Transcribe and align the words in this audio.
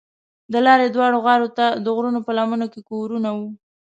د 0.51 0.53
لارې 0.65 0.87
دواړو 0.95 1.17
غاړو 1.25 1.47
ته 1.57 1.65
د 1.83 1.85
غرونو 1.95 2.19
په 2.27 2.31
لمنو 2.37 2.67
کې 2.73 2.81
کورونه 2.89 3.29
وو. 3.37 3.47